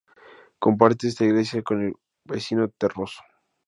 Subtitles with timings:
[0.57, 1.93] Comparte esta iglesia con el
[2.25, 3.21] vecino Terroso.